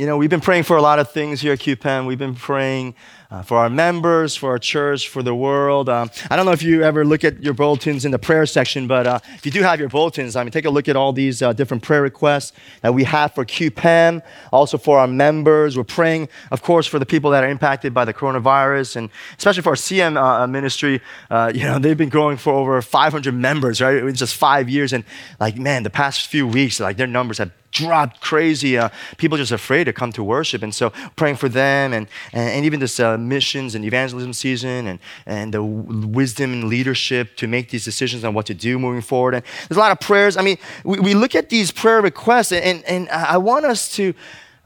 [0.00, 2.06] you know, we've been praying for a lot of things here at QPEM.
[2.06, 2.94] We've been praying
[3.30, 5.90] uh, for our members, for our church, for the world.
[5.90, 8.86] Um, I don't know if you ever look at your bulletins in the prayer section,
[8.86, 11.12] but uh, if you do have your bulletins, I mean, take a look at all
[11.12, 14.22] these uh, different prayer requests that we have for QPEM,
[14.54, 15.76] also for our members.
[15.76, 19.62] We're praying, of course, for the people that are impacted by the coronavirus, and especially
[19.62, 21.02] for our CM uh, uh, ministry.
[21.28, 23.96] Uh, you know, they've been growing for over 500 members, right?
[23.98, 25.04] In just five years, and
[25.38, 28.76] like, man, the past few weeks, like their numbers have dropped crazy.
[28.76, 30.62] Uh, people just afraid to come to worship.
[30.62, 34.86] And so praying for them and, and, and even this uh, missions and evangelism season
[34.86, 39.02] and, and the wisdom and leadership to make these decisions on what to do moving
[39.02, 39.34] forward.
[39.34, 40.36] And there's a lot of prayers.
[40.36, 44.14] I mean, we, we look at these prayer requests and, and I want us to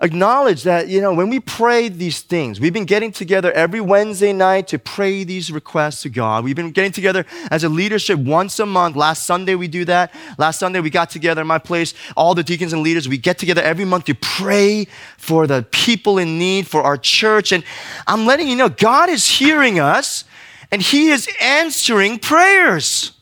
[0.01, 4.33] acknowledge that, you know, when we pray these things, we've been getting together every Wednesday
[4.33, 6.45] night to pray these requests to God.
[6.45, 8.97] We've been getting together as a leadership once a month.
[8.97, 10.12] Last Sunday we do that.
[10.37, 13.09] Last Sunday we got together in my place, all the deacons and leaders.
[13.09, 14.87] We get together every month to pray
[15.17, 17.53] for the people in need, for our church.
[17.53, 17.65] And
[18.06, 20.25] I'm letting you know, God is hearing us
[20.70, 23.14] and He is answering prayers.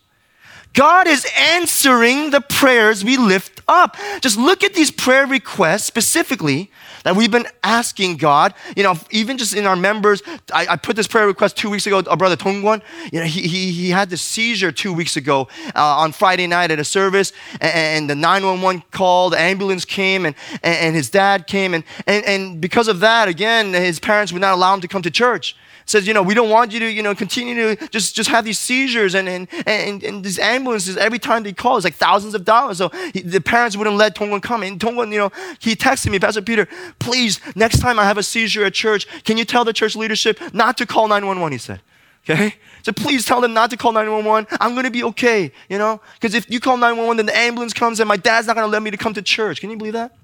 [0.73, 3.97] God is answering the prayers we lift up.
[4.21, 6.71] Just look at these prayer requests specifically
[7.05, 8.55] that we've been asking God.
[8.77, 11.87] You know, even just in our members, I, I put this prayer request two weeks
[11.87, 12.03] ago.
[12.09, 15.97] Our brother Tongwon, you know, he, he, he had this seizure two weeks ago uh,
[15.99, 20.35] on Friday night at a service, and, and, the 911 call, the ambulance came, and,
[20.63, 24.55] and, his dad came, and, and, and because of that, again, his parents would not
[24.55, 27.03] allow him to come to church says, you know, we don't want you to, you
[27.03, 31.19] know, continue to just, just have these seizures and, and, and, and these ambulances every
[31.19, 31.77] time they call.
[31.77, 32.79] It's like thousands of dollars.
[32.79, 34.63] So he, the parents wouldn't let Tongwon come.
[34.63, 38.23] And Tongwon, you know, he texted me, Pastor Peter, please, next time I have a
[38.23, 41.81] seizure at church, can you tell the church leadership not to call 911, he said.
[42.29, 42.55] Okay?
[42.83, 44.59] So please tell them not to call 911.
[44.61, 46.01] I'm going to be okay, you know?
[46.15, 48.71] Because if you call 911, then the ambulance comes and my dad's not going to
[48.71, 49.61] let me to come to church.
[49.61, 50.15] Can you believe that?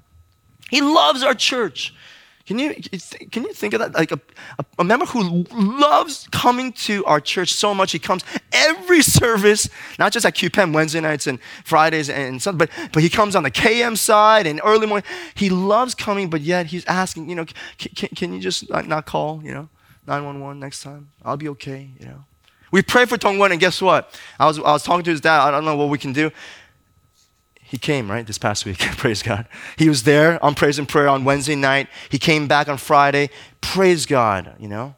[0.70, 1.94] He loves our church.
[2.48, 2.74] Can you,
[3.30, 3.92] can you think of that?
[3.92, 4.18] Like a,
[4.78, 9.68] a, member who loves coming to our church so much, he comes every service,
[9.98, 13.42] not just at QPEM Wednesday nights and Fridays and Sunday, but, but he comes on
[13.42, 15.06] the KM side and early morning.
[15.34, 17.44] He loves coming, but yet he's asking, you know,
[17.76, 19.68] can, can, you just not, not call, you know,
[20.06, 21.10] 911 next time?
[21.22, 22.24] I'll be okay, you know.
[22.70, 24.18] We pray for Tongwon, and guess what?
[24.40, 25.42] I was, I was talking to his dad.
[25.42, 26.30] I don't know what we can do
[27.68, 28.78] he came, right, this past week.
[28.96, 29.46] Praise God.
[29.76, 31.88] He was there on praise and prayer on Wednesday night.
[32.08, 33.28] He came back on Friday.
[33.60, 34.94] Praise God, you know.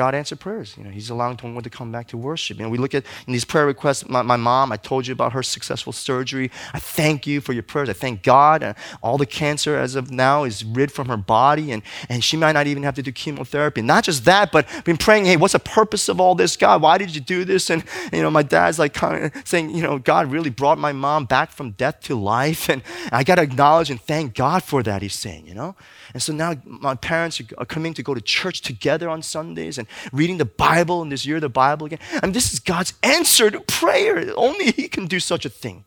[0.00, 0.78] God answered prayers.
[0.78, 2.56] You know, He's allowing someone to come back to worship.
[2.56, 4.08] You know, we look at in these prayer requests.
[4.08, 6.50] My, my, mom, I told you about her successful surgery.
[6.72, 7.90] I thank you for your prayers.
[7.90, 8.62] I thank God.
[8.62, 8.72] Uh,
[9.02, 12.52] all the cancer as of now is rid from her body, and, and she might
[12.52, 13.82] not even have to do chemotherapy.
[13.82, 16.80] Not just that, but been praying, hey, what's the purpose of all this, God?
[16.80, 17.68] Why did you do this?
[17.68, 20.92] And you know, my dad's like kind of saying, you know, God really brought my
[20.92, 24.82] mom back from death to life, and I got to acknowledge and thank God for
[24.82, 25.02] that.
[25.02, 25.76] He's saying, you know.
[26.14, 29.86] And so now my parents are coming to go to church together on Sundays and
[30.12, 32.00] reading the Bible, and this year the Bible again.
[32.22, 34.32] And this is God's answer to prayer.
[34.36, 35.84] Only He can do such a thing?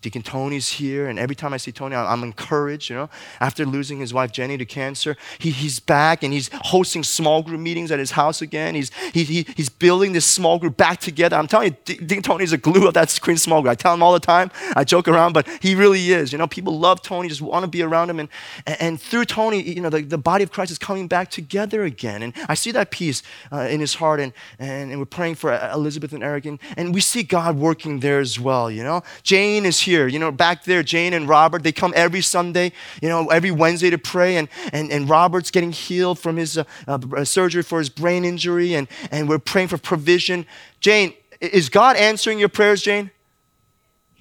[0.00, 2.88] Deacon Tony's here, and every time I see Tony, I'm encouraged.
[2.88, 3.10] You know,
[3.40, 7.58] after losing his wife Jenny to cancer, he, he's back and he's hosting small group
[7.58, 8.76] meetings at his house again.
[8.76, 11.36] He's he, he, he's building this small group back together.
[11.36, 13.72] I'm telling you, Deacon Tony's a glue of that screen small group.
[13.72, 14.52] I tell him all the time.
[14.76, 16.30] I joke around, but he really is.
[16.30, 18.28] You know, people love Tony, just want to be around him, and
[18.66, 22.22] and through Tony, you know, the, the body of Christ is coming back together again.
[22.22, 25.58] And I see that peace uh, in his heart, and, and and we're praying for
[25.72, 28.70] Elizabeth and Eric, and, and we see God working there as well.
[28.70, 30.06] You know, Jane is here.
[30.06, 33.90] You know, back there, Jane and Robert, they come every Sunday, you know, every Wednesday
[33.90, 34.36] to pray.
[34.36, 38.74] And, and, and Robert's getting healed from his uh, uh, surgery for his brain injury.
[38.74, 40.46] And, and we're praying for provision.
[40.80, 43.10] Jane, is God answering your prayers, Jane?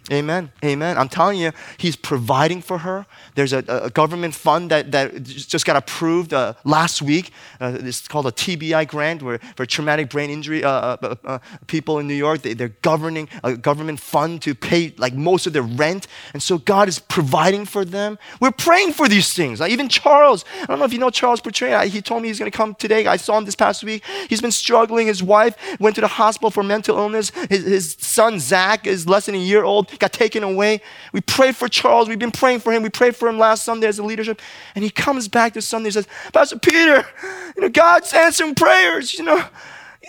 [0.10, 0.52] Amen.
[0.64, 0.98] Amen.
[0.98, 3.06] I'm telling you, he's providing for her.
[3.36, 7.32] There's a, a government fund that, that just got approved uh, last week.
[7.60, 11.40] Uh, it's called a TBI grant where, for traumatic brain injury uh, uh, uh, uh
[11.68, 12.42] people in New York.
[12.42, 16.08] They, are governing a government fund to pay like most of their rent.
[16.32, 18.18] And so God is providing for them.
[18.40, 19.60] We're praying for these things.
[19.60, 21.86] Like even Charles, I don't know if you know Charles Petrain.
[21.88, 23.06] He told me he's going to come today.
[23.08, 24.06] I saw him this past week.
[24.30, 25.08] He's been struggling.
[25.08, 27.32] His wife went to the hospital for mental illness.
[27.50, 30.82] His, his son, Zach, is less than a year old got taken away.
[31.14, 32.08] We prayed for Charles.
[32.10, 32.84] We've been praying for him.
[32.84, 34.42] We prayed for him last Sunday as a leadership.
[34.76, 37.06] And he comes back this Sunday and says, Pastor Peter,
[37.56, 39.46] you know, God's answering prayers, you know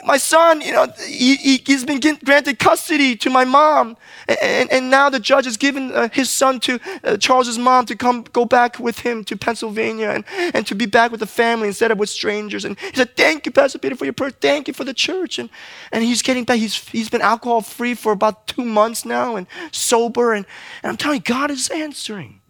[0.04, 3.96] my son, you know, he, he, has been granted custody to my mom.
[4.40, 7.96] And, and now the judge has given uh, his son to uh, Charles's mom to
[7.96, 10.24] come go back with him to Pennsylvania and,
[10.54, 12.64] and to be back with the family instead of with strangers.
[12.64, 14.30] And he said, Thank you, Pastor Peter, for your prayer.
[14.30, 15.38] Thank you for the church.
[15.38, 15.50] And,
[15.92, 16.58] and he's getting back.
[16.58, 20.32] He's, he's been alcohol free for about two months now and sober.
[20.32, 20.46] And,
[20.82, 22.40] and I'm telling you, God is answering,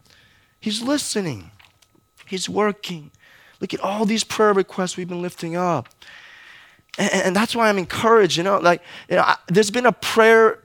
[0.61, 1.53] He's listening.
[2.27, 3.11] He's working.
[3.61, 5.89] Look at all these prayer requests we've been lifting up.
[6.99, 9.93] And, and that's why I'm encouraged, you know, like, you know, I, there's been a
[9.93, 10.59] prayer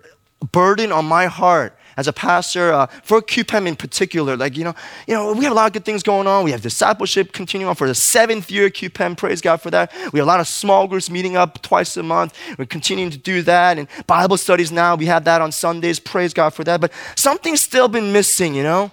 [0.51, 4.35] burden on my heart as a pastor uh, for QPEM in particular.
[4.35, 4.73] Like, you know,
[5.07, 6.43] you know, we have a lot of good things going on.
[6.43, 9.17] We have discipleship continuing on for the seventh year QPEM.
[9.17, 9.93] Praise God for that.
[10.11, 12.37] We have a lot of small groups meeting up twice a month.
[12.57, 13.77] We're continuing to do that.
[13.77, 15.99] And Bible studies now, we have that on Sundays.
[15.99, 16.81] Praise God for that.
[16.81, 18.91] But something's still been missing, you know?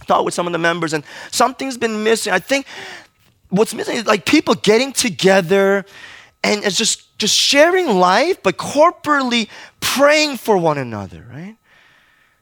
[0.00, 2.32] I thought with some of the members, and something's been missing.
[2.32, 2.66] I think
[3.48, 5.86] what's missing is like people getting together
[6.44, 9.48] and it's just just sharing life, but corporately
[9.80, 11.56] praying for one another, right?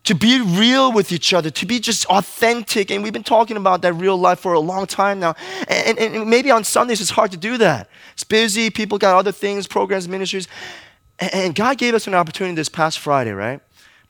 [0.05, 2.91] To be real with each other, to be just authentic.
[2.91, 5.35] And we've been talking about that real life for a long time now.
[5.69, 7.89] And, and, and maybe on Sundays it's hard to do that.
[8.15, 10.49] It's busy, people got other things, programs, ministries.
[11.21, 13.61] And, and God gave us an opportunity this past Friday, right?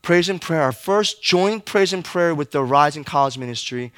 [0.01, 3.93] Praise and prayer, our first joint praise and prayer with the Rising College Ministry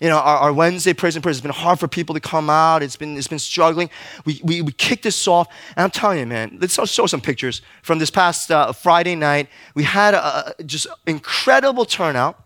[0.00, 2.50] you know, our, our, Wednesday praise and prayer has been hard for people to come
[2.50, 2.82] out.
[2.82, 3.88] It's been, it's been struggling.
[4.24, 5.48] We, we, we kicked this off.
[5.74, 9.48] And I'm telling you, man, let's show some pictures from this past uh, Friday night.
[9.74, 12.42] We had a, just incredible turnout.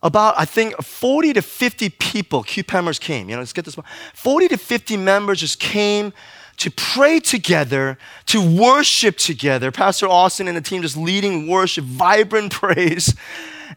[0.00, 3.28] About, I think, 40 to 50 people, QPEMers came.
[3.28, 3.84] You know, let's get this one.
[4.14, 6.12] 40 to 50 members just came
[6.58, 9.72] to pray together, to worship together.
[9.72, 13.14] Pastor Austin and the team just leading worship, vibrant praise.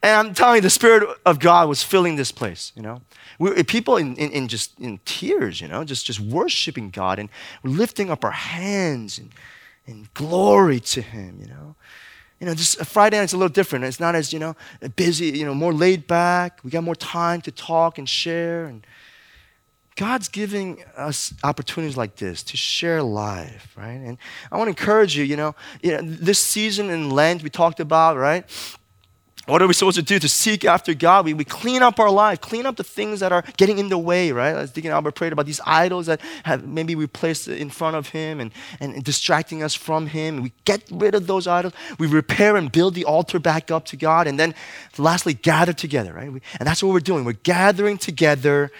[0.03, 3.01] And I'm telling you, the Spirit of God was filling this place, you know.
[3.37, 7.19] We, eh, people in, in, in, just in tears, you know, just, just worshiping God
[7.19, 7.29] and
[7.63, 9.31] lifting up our hands and,
[9.85, 11.75] and glory to Him, you know.
[12.39, 13.85] You know, just uh, Friday night's a little different.
[13.85, 14.55] It's not as, you know,
[14.95, 16.59] busy, you know, more laid back.
[16.63, 18.65] We got more time to talk and share.
[18.65, 18.85] And
[19.95, 23.91] God's giving us opportunities like this to share life, right?
[23.91, 24.17] And
[24.51, 27.79] I want to encourage you, you know, you know this season in Lent we talked
[27.79, 28.43] about, right?
[29.47, 31.25] What are we supposed to do to seek after God?
[31.25, 33.97] We, we clean up our life, clean up the things that are getting in the
[33.97, 34.55] way, right?
[34.55, 38.09] As Deacon Albert prayed about these idols that have maybe we placed in front of
[38.09, 40.43] Him and, and distracting us from Him.
[40.43, 41.73] We get rid of those idols.
[41.97, 44.27] We repair and build the altar back up to God.
[44.27, 44.53] And then
[44.99, 46.31] lastly, gather together, right?
[46.31, 47.25] We, and that's what we're doing.
[47.25, 48.71] We're gathering together.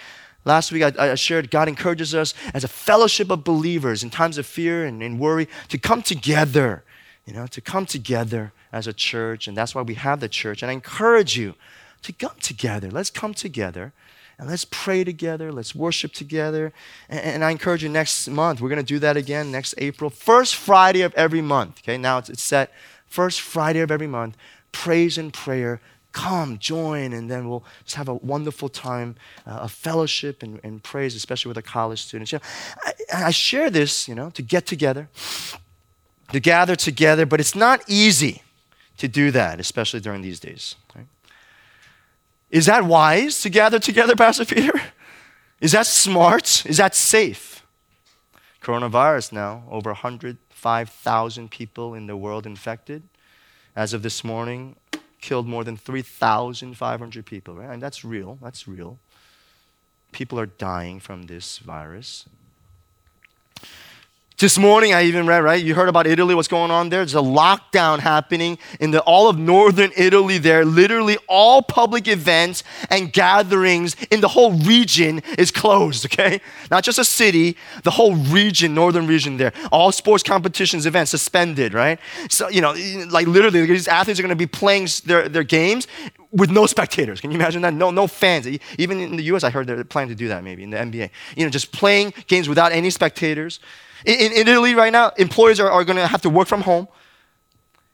[0.45, 4.37] Last week I, I, shared God encourages us as a fellowship of believers in times
[4.37, 6.83] of fear and, and worry to come together,
[7.25, 10.61] you know, to come together as a church, and that's why we have the church.
[10.61, 11.55] And I encourage you
[12.01, 12.89] to come together.
[12.89, 13.93] Let's come together
[14.41, 15.51] and let's pray together.
[15.51, 16.73] Let's worship together.
[17.09, 20.09] And, and I encourage you next month, we're going to do that again next April.
[20.09, 21.81] First Friday of every month.
[21.83, 22.73] Okay, now it's, it's set.
[23.05, 24.35] First Friday of every month,
[24.71, 25.79] praise and prayer.
[26.11, 29.15] Come, join, and then we'll just have a wonderful time
[29.47, 32.33] uh, of fellowship and, and praise, especially with the college students.
[32.33, 32.43] You know,
[33.13, 35.07] I, I share this, you know, to get together,
[36.31, 38.43] to gather together, but it's not easy
[38.97, 40.75] to do that, especially during these days.
[40.95, 41.07] Right?
[42.49, 44.79] Is that wise to gather together, Pastor Peter?
[45.59, 46.65] Is that smart?
[46.65, 47.65] Is that safe?
[48.61, 53.03] Coronavirus now, over 105,000 people in the world infected.
[53.75, 54.75] As of this morning,
[55.21, 57.69] killed more than 3,500 people, right?
[57.69, 58.37] And that's real.
[58.41, 58.99] That's real.
[60.11, 62.25] People are dying from this virus.
[64.41, 65.63] This morning, I even read, right?
[65.63, 67.01] You heard about Italy, what's going on there?
[67.01, 70.65] There's a lockdown happening in the, all of northern Italy there.
[70.65, 76.41] Literally, all public events and gatherings in the whole region is closed, okay?
[76.71, 79.53] Not just a city, the whole region, northern region there.
[79.71, 81.99] All sports competitions, events suspended, right?
[82.27, 82.73] So, you know,
[83.11, 85.87] like literally, these athletes are to be playing their, their games
[86.31, 87.21] with no spectators.
[87.21, 87.75] Can you imagine that?
[87.75, 88.47] No, no fans.
[88.79, 91.11] Even in the US, I heard they're planning to do that maybe in the NBA.
[91.37, 93.59] You know, just playing games without any spectators.
[94.05, 96.87] In, in Italy right now, employees are, are going to have to work from home.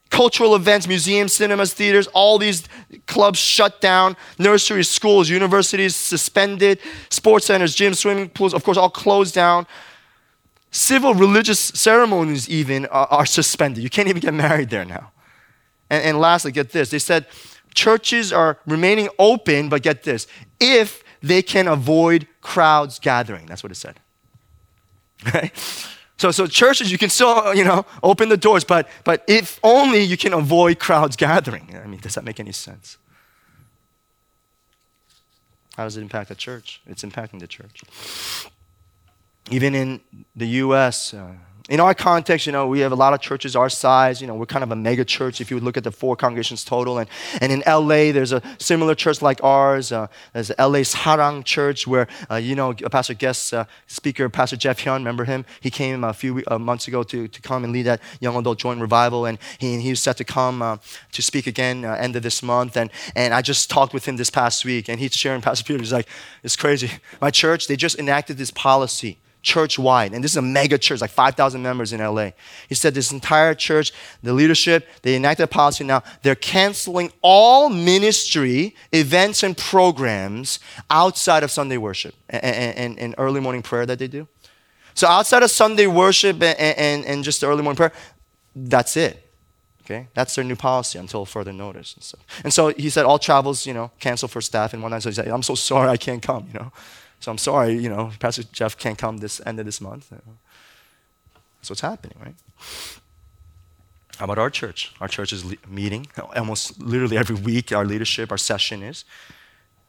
[0.09, 2.63] Cultural events, museums, cinemas, theaters, all these
[3.07, 4.15] clubs shut down.
[4.39, 6.79] Nurseries, schools, universities suspended.
[7.09, 9.67] Sports centers, gyms, swimming pools, of course, all closed down.
[10.71, 13.83] Civil religious ceremonies, even, are, are suspended.
[13.83, 15.11] You can't even get married there now.
[15.89, 17.25] And, and lastly, get this they said
[17.73, 20.27] churches are remaining open, but get this
[20.59, 23.45] if they can avoid crowds gathering.
[23.45, 23.99] That's what it said.
[25.33, 25.51] Right?
[26.17, 30.01] So, so churches, you can still, you know, open the doors, but, but if only
[30.01, 31.79] you can avoid crowds gathering.
[31.83, 32.97] I mean, does that make any sense?
[35.75, 36.81] How does it impact the church?
[36.87, 37.83] It's impacting the church.
[39.51, 40.01] Even in
[40.35, 41.33] the U.S., uh,
[41.69, 44.21] in our context, you know, we have a lot of churches our size.
[44.21, 46.15] You know, we're kind of a mega church if you would look at the four
[46.15, 46.97] congregations total.
[46.97, 47.09] And,
[47.41, 49.91] and in LA, there's a similar church like ours.
[49.91, 54.79] Uh, there's LA's Harang Church where, uh, you know, Pastor guest uh, speaker, Pastor Jeff
[54.79, 55.45] Hyun, remember him?
[55.59, 58.59] He came a few uh, months ago to, to come and lead that young adult
[58.59, 59.25] joint revival.
[59.25, 60.77] And he, he was set to come uh,
[61.11, 62.77] to speak again uh, end of this month.
[62.77, 64.87] And, and I just talked with him this past week.
[64.87, 66.07] And he's sharing, Pastor Peter, he's like,
[66.43, 66.91] it's crazy.
[67.19, 70.13] My church, they just enacted this policy church wide.
[70.13, 72.31] And this is a mega church, like 5,000 members in LA.
[72.67, 76.03] He said this entire church, the leadership, they enacted a policy now.
[76.21, 83.39] They're canceling all ministry events and programs outside of Sunday worship and, and, and early
[83.39, 84.27] morning prayer that they do.
[84.93, 87.93] So outside of Sunday worship and, and, and just the early morning prayer,
[88.53, 89.23] that's it.
[89.85, 92.25] Okay, that's their new policy until further notice and stuff.
[92.43, 95.03] And so he said all travels, you know, cancel for staff and whatnot.
[95.03, 96.73] So he said, I'm so sorry I can't come, you know.
[97.19, 100.09] So I'm sorry, you know, Pastor Jeff can't come this end of this month.
[100.09, 102.35] That's what's happening, right?
[104.17, 104.93] How about our church?
[104.99, 107.71] Our church is le- meeting almost literally every week.
[107.71, 109.05] Our leadership, our session is.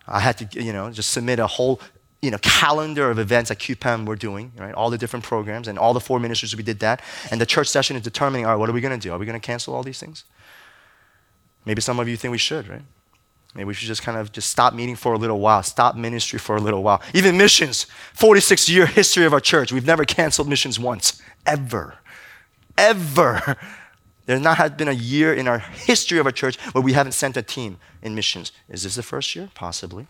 [0.06, 1.80] I had to, you know, just submit a whole,
[2.20, 4.74] you know, calendar of events at QPEM we're doing, right?
[4.74, 7.00] All the different programs and all the four ministries we did that.
[7.30, 9.12] And the church session is determining, all right, what are we going to do?
[9.12, 10.24] Are we going to cancel all these things?
[11.64, 12.82] Maybe some of you think we should, right?
[13.54, 16.38] Maybe we should just kind of just stop meeting for a little while, stop ministry
[16.38, 17.02] for a little while.
[17.14, 21.98] Even missions, 46 year history of our church, we've never canceled missions once, ever.
[22.76, 23.56] Ever.
[24.26, 27.36] There's not been a year in our history of our church where we haven't sent
[27.36, 28.52] a team in missions.
[28.68, 29.48] Is this the first year?
[29.54, 30.06] Possibly.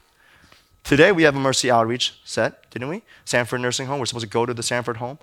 [0.83, 3.03] Today we have a mercy outreach set, didn't we?
[3.25, 4.01] Sanford Nursing Home.
[4.01, 5.19] We're supposed to go to the Sanford home.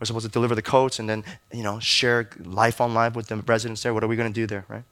[0.00, 3.26] We're supposed to deliver the coats and then, you know, share life on life with
[3.26, 3.92] the residents there.
[3.92, 4.84] What are we going to do there, right?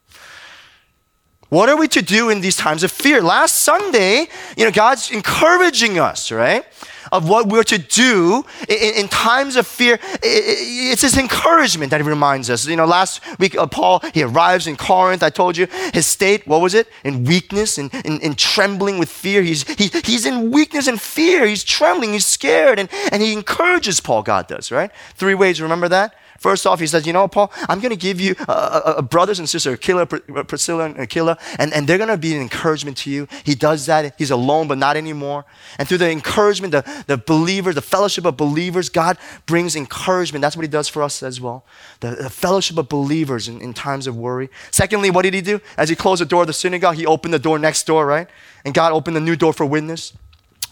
[1.49, 3.23] What are we to do in these times of fear?
[3.23, 4.26] Last Sunday,
[4.57, 6.65] you know, God's encouraging us, right?
[7.12, 10.00] Of what we're to do in, in times of fear.
[10.25, 12.67] It's his encouragement that he reminds us.
[12.67, 15.23] You know, last week, uh, Paul, he arrives in Corinth.
[15.23, 16.88] I told you his state, what was it?
[17.05, 19.43] In weakness, in, in, in trembling with fear.
[19.43, 21.47] He's, he, he's in weakness and fear.
[21.47, 22.81] He's trembling, he's scared.
[22.81, 24.91] And, and he encourages Paul, God does, right?
[25.15, 26.17] Three ways, remember that?
[26.38, 29.02] First off, he says, You know, Paul, I'm going to give you uh, uh, uh,
[29.02, 32.43] brothers and sisters, Aquila, uh, Priscilla, and Aquila, and, and they're going to be an
[32.43, 33.28] encouragement to you.
[33.45, 34.14] He does that.
[34.19, 35.45] He's alone, but not anymore.
[35.78, 40.43] And through the encouragement, the, the believers, the fellowship of believers, God brings encouragement.
[40.43, 41.64] That's what he does for us as well.
[42.00, 44.50] The, the fellowship of believers in, in times of worry.
[44.71, 45.61] Secondly, what did he do?
[45.76, 48.28] As he closed the door of the synagogue, he opened the door next door, right?
[48.64, 50.12] And God opened a new door for witness.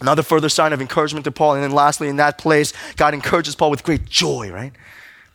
[0.01, 1.55] Another further sign of encouragement to Paul.
[1.55, 4.73] And then lastly, in that place, God encourages Paul with great joy, right?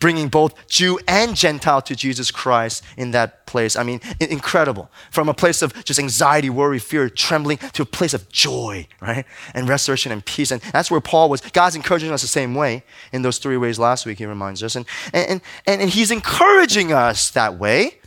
[0.00, 3.76] Bringing both Jew and Gentile to Jesus Christ in that place.
[3.76, 4.90] I mean, incredible.
[5.10, 9.24] From a place of just anxiety, worry, fear, trembling to a place of joy, right?
[9.54, 10.50] And restoration and peace.
[10.50, 11.42] And that's where Paul was.
[11.42, 14.74] God's encouraging us the same way in those three ways last week, he reminds us.
[14.74, 17.98] And, and, and, and he's encouraging us that way.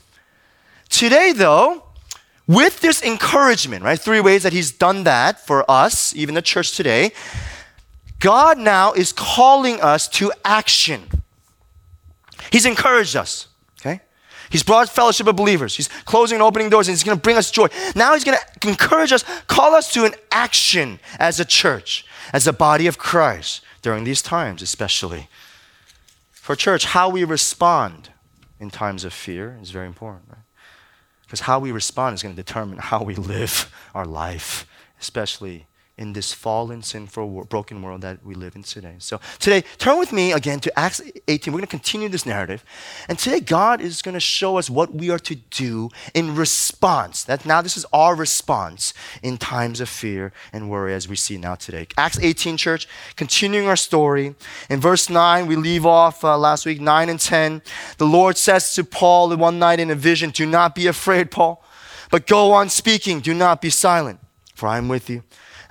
[0.89, 1.83] Today, though,
[2.47, 3.99] with this encouragement, right?
[3.99, 7.11] Three ways that he's done that for us, even the church today.
[8.19, 11.07] God now is calling us to action.
[12.53, 13.47] He's encouraged us,
[13.81, 13.99] okay?
[14.51, 15.75] He's brought fellowship of believers.
[15.75, 17.65] He's closing and opening doors, and he's going to bring us joy.
[17.95, 22.45] Now he's going to encourage us, call us to an action as a church, as
[22.45, 25.29] a body of Christ during these times, especially.
[26.31, 28.09] For church, how we respond
[28.59, 30.37] in times of fear is very important, right?
[31.23, 34.67] Because how we respond is going to determine how we live our life,
[35.01, 38.95] especially in this fallen, sinful, broken world that we live in today.
[38.97, 41.53] So, today, turn with me again to Acts 18.
[41.53, 42.65] We're going to continue this narrative.
[43.07, 47.23] And today, God is going to show us what we are to do in response.
[47.23, 51.37] That now, this is our response in times of fear and worry as we see
[51.37, 51.87] now today.
[51.95, 54.33] Acts 18, church, continuing our story.
[54.71, 57.61] In verse 9, we leave off uh, last week, 9 and 10.
[57.99, 61.63] The Lord says to Paul one night in a vision, Do not be afraid, Paul,
[62.09, 63.19] but go on speaking.
[63.19, 64.19] Do not be silent,
[64.55, 65.21] for I am with you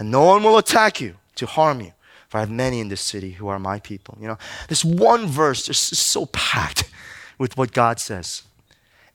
[0.03, 1.93] and no one will attack you to harm you.
[2.29, 4.19] For I have many in this city who are my people.
[4.21, 6.91] You know, this one verse is so packed
[7.39, 8.43] with what God says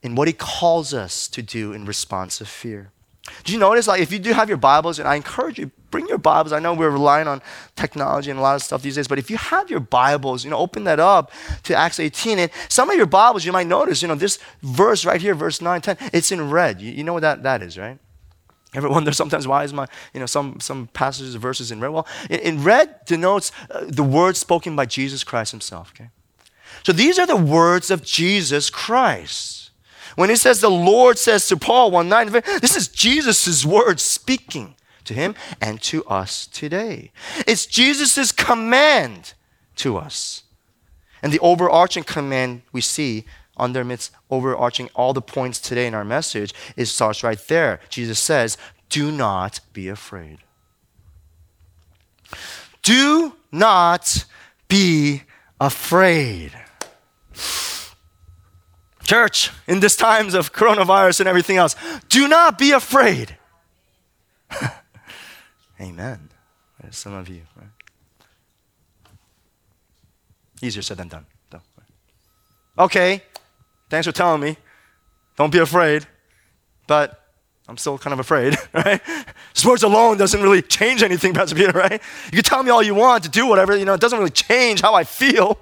[0.01, 2.91] and what He calls us to do in response of fear.
[3.43, 6.07] Do you notice, like, if you do have your Bibles, and I encourage you, bring
[6.07, 6.53] your Bibles.
[6.53, 7.41] I know we're relying on
[7.75, 10.51] technology and a lot of stuff these days, but if you have your Bibles, you
[10.51, 12.39] know, open that up to Acts 18.
[12.39, 15.59] And some of your Bibles, you might notice, you know, this verse right here, verse
[15.59, 16.79] 9, 10, it's in red.
[16.79, 17.99] You, you know what that, that is, right?
[18.77, 21.89] Ever wonder sometimes why is my, you know, some, some passages, verses in red?
[21.89, 26.11] Well, in, in red denotes uh, the words spoken by Jesus Christ himself, okay?
[26.83, 29.71] So these are the words of Jesus Christ.
[30.15, 32.29] When he says the Lord says to Paul one night,
[32.61, 37.11] this is Jesus' words speaking to him and to us today.
[37.47, 39.33] It's Jesus' command
[39.77, 40.43] to us.
[41.23, 43.25] And the overarching command we see
[43.57, 47.79] underneath overarching all the points today in our message is starts right there.
[47.89, 48.57] Jesus says,
[48.89, 50.39] Do not be afraid.
[52.83, 54.25] Do not
[54.67, 55.23] be
[55.59, 56.51] afraid.
[59.03, 61.75] Church, in these times of coronavirus and everything else,
[62.09, 63.37] do not be afraid.
[65.81, 66.29] Amen.
[66.91, 67.67] Some of you, right?
[70.61, 71.25] Easier said than done.
[71.49, 71.61] Though.
[72.79, 73.23] Okay,
[73.89, 74.57] thanks for telling me.
[75.35, 76.05] Don't be afraid.
[76.87, 77.21] But
[77.67, 79.01] I'm still kind of afraid, right?
[79.53, 82.01] Sports alone doesn't really change anything, Pastor Peter, right?
[82.25, 84.31] You can tell me all you want to do whatever, you know, it doesn't really
[84.31, 85.59] change how I feel.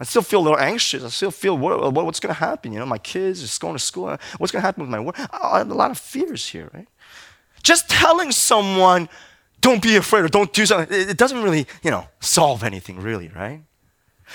[0.00, 1.04] I still feel a little anxious.
[1.04, 2.72] I still feel what, what, what's going to happen.
[2.72, 4.16] You know, my kids just going to school.
[4.38, 5.20] What's going to happen with my work?
[5.30, 6.88] I have a lot of fears here, right?
[7.62, 9.10] Just telling someone,
[9.60, 12.98] don't be afraid or don't do something, it, it doesn't really, you know, solve anything
[12.98, 13.62] really, right?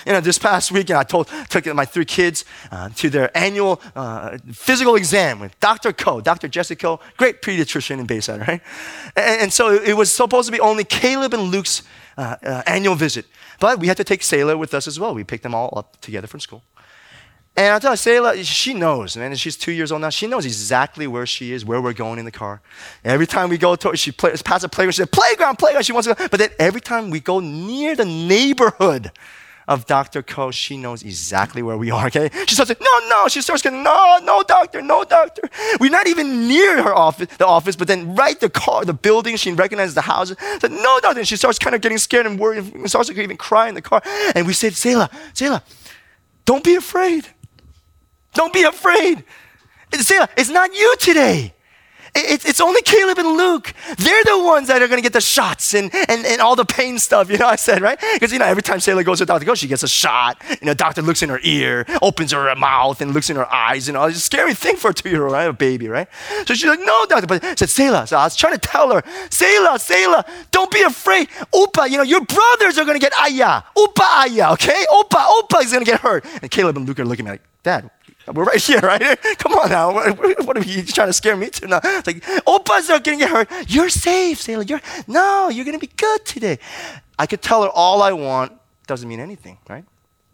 [0.04, 3.80] You know, this past weekend, I told, took my three kids uh, to their annual
[3.94, 5.92] uh, physical exam with Dr.
[5.92, 6.48] Ko, Dr.
[6.48, 8.60] Jessica Ko, great pediatrician in Bayside, right?
[9.16, 11.82] And, and, so it was supposed to be only Caleb and Luke's
[12.18, 13.26] uh, uh, annual visit.
[13.58, 15.14] But we had to take Selah with us as well.
[15.14, 16.62] We picked them all up together from school.
[17.56, 19.34] And I'll tell you, Selah, she knows, man.
[19.34, 20.10] She's two years old now.
[20.10, 22.60] She knows exactly where she is, where we're going in the car.
[23.02, 24.92] Every time we go to, she play, passes a playground.
[24.92, 25.84] She says, playground, playground.
[25.84, 26.28] She wants to go.
[26.28, 29.10] But then every time we go near the neighborhood,
[29.68, 30.22] of Dr.
[30.22, 32.30] Ko, she knows exactly where we are, okay?
[32.46, 33.28] She starts no, no.
[33.28, 35.48] She starts going, no, no, doctor, no, doctor.
[35.80, 39.36] We're not even near her office, the office, but then right the car, the building,
[39.36, 40.32] she recognizes the house.
[40.60, 41.18] Said, no, doctor.
[41.18, 43.82] And she starts kind of getting scared and worried and starts even cry in the
[43.82, 44.02] car.
[44.34, 45.62] And we said, Selah, Selah,
[46.44, 47.26] don't be afraid.
[48.34, 49.24] Don't be afraid.
[49.92, 51.54] Selah, it's not you today
[52.16, 53.72] it's only Caleb and Luke.
[53.98, 56.64] They're the ones that are going to get the shots and, and, and all the
[56.64, 57.98] pain stuff, you know, I said, right?
[58.14, 59.56] Because, you know, every time Selah goes to Dr.
[59.56, 60.42] She gets a shot.
[60.48, 63.86] You know, doctor looks in her ear, opens her mouth, and looks in her eyes.
[63.86, 65.48] You know, it's a scary thing for a two year old, right?
[65.48, 66.08] A baby, right?
[66.46, 67.26] So she's like, no, doctor.
[67.26, 68.06] But I said, Selah.
[68.06, 71.28] So I was trying to tell her, Selah, Selah, don't be afraid.
[71.54, 73.62] Opa, you know, your brothers are going to get ayah.
[73.76, 74.84] Opa, ayah, okay?
[74.90, 76.24] Opa, Opa is going to get hurt.
[76.42, 77.90] And Caleb and Luke are looking at me like, Dad,
[78.32, 79.18] we're right here, right?
[79.38, 79.92] Come on now.
[79.92, 81.80] What, are you trying to scare me to now?
[81.82, 83.70] It's like, Opa's not going to get hurt.
[83.70, 84.64] You're safe, Selah.
[84.64, 86.58] You're, no, you're going to be good today.
[87.18, 88.52] I could tell her all I want.
[88.86, 89.84] Doesn't mean anything, right?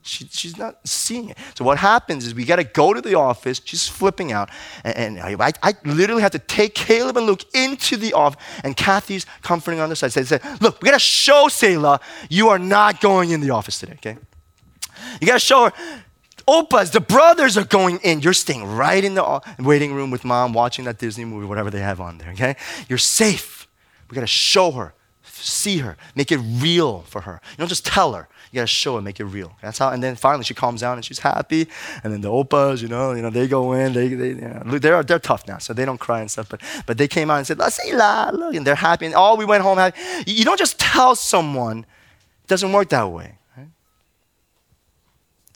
[0.05, 1.39] She, she's not seeing it.
[1.55, 3.61] So what happens is we got to go to the office.
[3.65, 4.51] She's flipping out.
[4.83, 8.43] And, and I, I, literally have to take Caleb and Luke into the office.
[8.65, 10.11] And Kathy's comforting on the side.
[10.11, 13.79] They said, look, we got to show Selah you are not going in the office
[13.79, 14.17] today, okay?
[15.21, 15.73] You got to show her
[16.49, 18.21] Opas, the brothers are going in.
[18.21, 21.71] You're staying right in the uh, waiting room with mom, watching that Disney movie, whatever
[21.71, 22.57] they have on there, okay?
[22.89, 23.69] You're safe.
[24.11, 27.41] We gotta show her, see her, make it real for her.
[27.53, 28.29] You don't just tell her.
[28.51, 29.57] You gotta show her, make it real.
[29.63, 29.89] That's how.
[29.89, 31.69] And then finally, she calms down and she's happy.
[32.05, 33.95] And then the opas, you know, you know, they go in.
[33.95, 36.51] They, they, you they're they're tough now, so they don't cry and stuff.
[36.51, 39.07] But but they came out and said, "La la," look, and they're happy.
[39.07, 39.99] And all oh, we went home happy.
[40.27, 41.87] You don't just tell someone.
[42.45, 43.39] It doesn't work that way.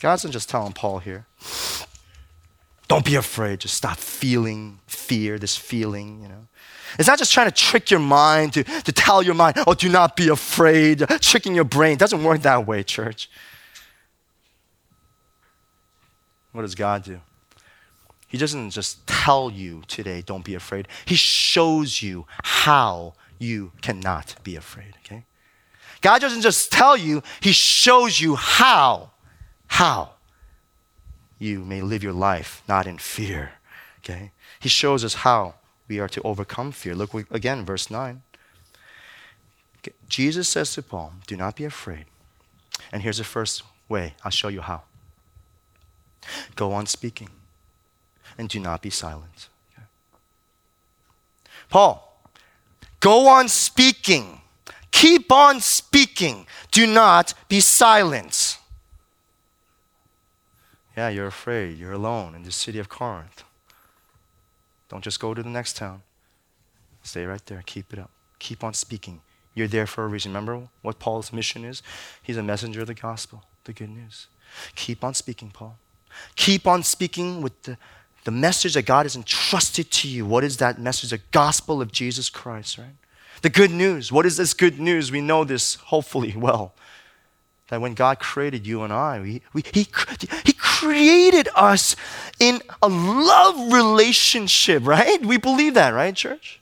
[0.00, 1.26] God's not just telling Paul here.
[2.88, 3.60] Don't be afraid.
[3.60, 6.46] Just stop feeling fear, this feeling, you know.
[6.98, 9.88] It's not just trying to trick your mind to, to tell your mind, oh, do
[9.88, 11.94] not be afraid, tricking your brain.
[11.94, 13.28] It doesn't work that way, church.
[16.52, 17.20] What does God do?
[18.28, 20.88] He doesn't just tell you today, don't be afraid.
[21.04, 25.24] He shows you how you cannot be afraid, okay?
[26.00, 29.10] God doesn't just tell you, He shows you how
[29.76, 30.08] how
[31.38, 33.52] you may live your life not in fear.
[33.98, 34.30] Okay?
[34.58, 36.94] He shows us how we are to overcome fear.
[36.94, 38.22] Look again, verse 9.
[39.78, 39.94] Okay.
[40.08, 42.06] Jesus says to Paul, Do not be afraid.
[42.90, 44.82] And here's the first way I'll show you how.
[46.54, 47.28] Go on speaking
[48.38, 49.48] and do not be silent.
[49.74, 49.86] Okay.
[51.68, 52.18] Paul,
[53.00, 54.40] go on speaking.
[54.90, 56.46] Keep on speaking.
[56.70, 58.55] Do not be silent.
[60.96, 61.78] Yeah, you're afraid.
[61.78, 63.44] You're alone in the city of Corinth.
[64.88, 66.02] Don't just go to the next town.
[67.02, 67.62] Stay right there.
[67.66, 68.10] Keep it up.
[68.38, 69.20] Keep on speaking.
[69.54, 70.30] You're there for a reason.
[70.32, 71.82] Remember what Paul's mission is?
[72.22, 74.26] He's a messenger of the gospel, the good news.
[74.74, 75.76] Keep on speaking, Paul.
[76.34, 77.76] Keep on speaking with the,
[78.24, 80.24] the message that God has entrusted to you.
[80.24, 81.10] What is that message?
[81.10, 82.96] The gospel of Jesus Christ, right?
[83.42, 84.10] The good news.
[84.10, 85.12] What is this good news?
[85.12, 86.74] We know this hopefully well
[87.68, 89.88] that when God created you and I, we, we, he,
[90.44, 91.96] he created us
[92.38, 95.24] in a love relationship, right?
[95.24, 96.60] We believe that, right, church?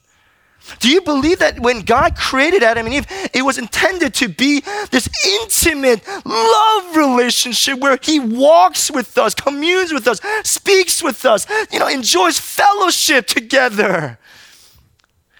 [0.79, 4.61] Do you believe that when God created Adam and Eve, it was intended to be
[4.89, 11.45] this intimate love relationship where He walks with us, communes with us, speaks with us,
[11.71, 14.17] you know, enjoys fellowship together?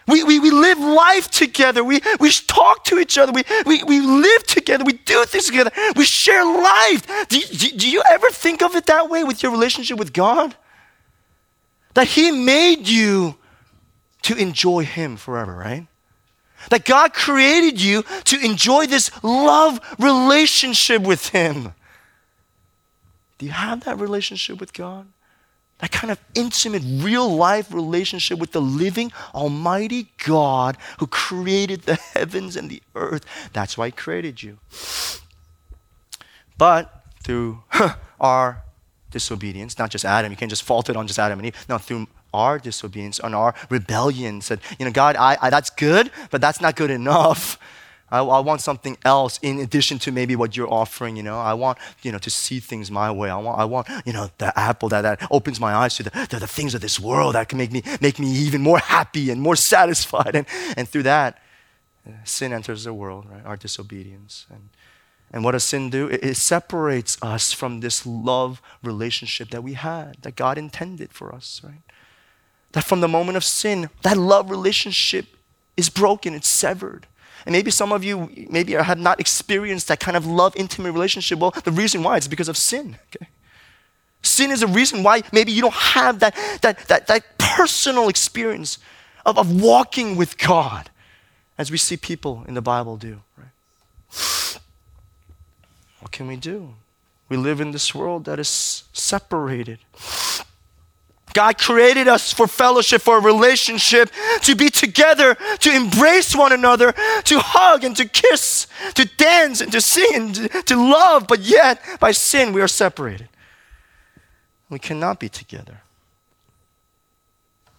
[0.08, 1.84] We, we, we live life together.
[1.84, 3.32] We, we talk to each other.
[3.32, 4.84] We, we, we live together.
[4.84, 5.72] We do things together.
[5.96, 7.28] We share life.
[7.28, 10.56] Do, do, do you ever think of it that way with your relationship with God?
[11.96, 13.36] That He made you
[14.24, 15.88] to enjoy Him forever, right?
[16.70, 21.74] That God created you to enjoy this love relationship with Him.
[23.38, 25.08] Do you have that relationship with God?
[25.80, 31.96] That kind of intimate, real life relationship with the living, almighty God who created the
[32.14, 33.26] heavens and the earth.
[33.54, 34.58] That's why He created you.
[36.58, 37.64] But through
[38.20, 38.64] our
[39.12, 41.66] disobedience, not just Adam, you can't just fault it on just Adam and Eve.
[41.68, 46.12] No, through our disobedience, on our rebellion, said, you know, God, I, I, that's good,
[46.32, 47.58] but that's not good enough.
[48.10, 51.40] I, I, want something else in addition to maybe what you're offering, you know.
[51.40, 53.32] I want, you know, to see things my way.
[53.32, 56.28] I want, I want you know, the apple that, that opens my eyes to the,
[56.30, 59.32] the, the things of this world that can make me, make me even more happy
[59.32, 60.36] and more satisfied.
[60.36, 60.46] And,
[60.78, 61.42] and through that,
[62.08, 63.44] uh, sin enters the world, right?
[63.44, 64.46] Our disobedience.
[64.52, 64.70] And,
[65.32, 66.08] and what does sin do?
[66.08, 71.34] It, it separates us from this love relationship that we had, that God intended for
[71.34, 71.82] us, right?
[72.74, 75.26] That from the moment of sin, that love relationship
[75.76, 77.08] is broken, it's severed.
[77.46, 81.40] And maybe some of you maybe have not experienced that kind of love, intimate relationship.
[81.40, 82.98] Well, the reason why is because of sin.
[83.16, 83.28] Okay?
[84.24, 88.80] Sin is a reason why maybe you don't have that, that, that, that personal experience
[89.26, 90.90] of, of walking with God
[91.58, 93.22] as we see people in the Bible do.
[93.38, 94.60] Right?
[96.00, 96.74] What can we do?
[97.30, 99.80] We live in this world that is separated.
[101.36, 104.10] God created us for fellowship, for a relationship,
[104.44, 106.94] to be together, to embrace one another,
[107.26, 111.82] to hug and to kiss, to dance and to sing and to, love, but yet
[112.00, 113.28] by sin we are separated.
[114.70, 115.82] We cannot be together.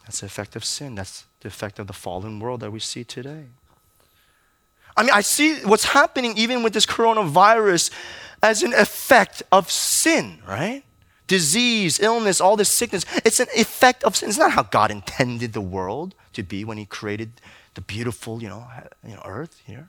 [0.04, 0.94] That's the effect of sin.
[0.94, 3.46] That's the effect of the fallen world that we see today.
[4.98, 7.90] I mean, I see what's happening even with this coronavirus
[8.42, 10.82] as an effect of sin, right?
[11.26, 13.04] Disease, illness, all this sickness.
[13.24, 14.28] It's an effect of sin.
[14.28, 17.32] It's not how God intended the world to be when He created
[17.74, 18.66] the beautiful, you know,
[19.06, 19.88] you know earth here.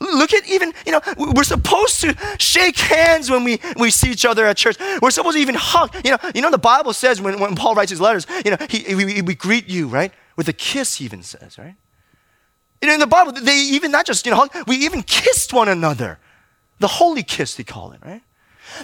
[0.00, 4.24] Look at even, you know, we're supposed to shake hands when we, we see each
[4.24, 4.76] other at church.
[5.00, 5.94] We're supposed to even hug.
[6.04, 8.56] You know, you know the Bible says when, when Paul writes his letters, you know,
[8.68, 10.12] he, we, we greet you, right?
[10.36, 11.74] With a kiss, he even says, right?
[12.80, 15.52] You know, in the Bible, they even not just, you know, hug, we even kissed
[15.52, 16.18] one another.
[16.80, 18.22] The holy kiss, they call it, right?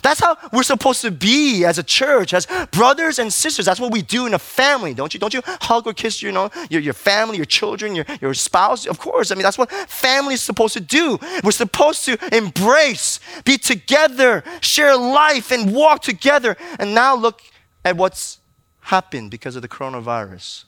[0.03, 3.67] That's how we're supposed to be as a church, as brothers and sisters.
[3.67, 5.21] That's what we do in a family, don't you?
[5.21, 8.87] Don't you hug or kiss, you know, your, your family, your children, your, your spouse?
[8.87, 9.31] Of course.
[9.31, 11.19] I mean, that's what family is supposed to do.
[11.43, 16.57] We're supposed to embrace, be together, share life, and walk together.
[16.79, 17.43] And now look
[17.85, 18.39] at what's
[18.81, 20.65] happened because of the coronavirus.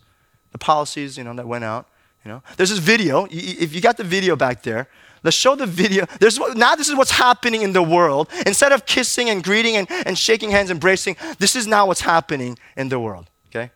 [0.53, 1.87] The policies, you know, that went out.
[2.25, 3.27] You know, there's this video.
[3.31, 4.89] If you got the video back there,
[5.24, 6.06] Let's show the video.
[6.20, 8.30] There's, now, this is what's happening in the world.
[8.46, 12.60] Instead of kissing and greeting and, and shaking hands, embracing, this is now what's happening
[12.78, 13.26] in the world.
[13.50, 13.72] Okay?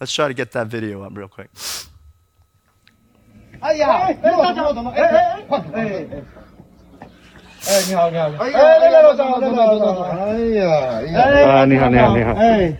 [0.00, 1.48] Let's try to get that video up real quick.
[3.60, 4.90] 哎呀，哎，大家怎么？
[4.90, 5.38] 哎哎
[5.74, 6.06] 哎！
[7.68, 10.64] 哎，你好，你好，哎呀，来来来，走走走走走，哎呀，
[11.46, 12.74] 啊，你好，你好，你好，哎，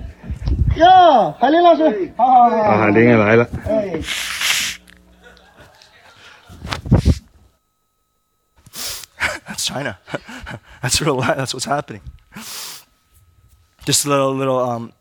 [0.76, 4.00] 呀，海林老师，好好好，啊，海林也来了，哎。
[9.65, 9.99] China.
[10.81, 11.21] that's real.
[11.21, 12.01] That's what's happening.
[13.85, 14.93] Just a little little um,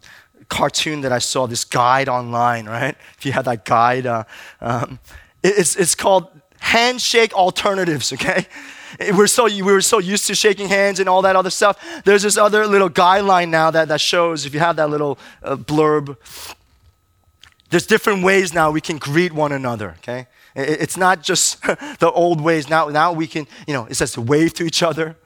[0.49, 1.47] cartoon that I saw.
[1.47, 2.97] This guide online, right?
[3.19, 4.25] If you have that guide, uh,
[4.61, 4.99] um,
[5.43, 8.13] it's it's called handshake alternatives.
[8.13, 8.47] Okay.
[9.13, 11.85] We're so, we were so used to shaking hands and all that other stuff.
[12.05, 15.57] There's this other little guideline now that, that shows, if you have that little uh,
[15.57, 16.17] blurb,
[17.71, 20.29] there's different ways now we can greet one another, okay?
[20.55, 21.61] It's not just
[21.99, 22.69] the old ways.
[22.69, 25.17] Now, now we can, you know, it says to wave to each other.